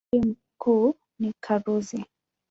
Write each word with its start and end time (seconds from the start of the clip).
Mji 0.13 0.27
mkuu 0.57 0.95
ni 1.19 1.33
Karuzi. 1.43 2.05